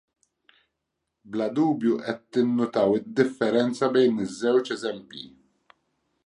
[1.29, 5.25] Bla dubju qed tinnutaw id-differenza bejn iż-żewġ eżempji.